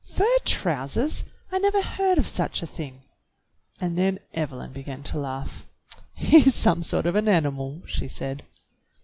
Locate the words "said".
8.07-8.43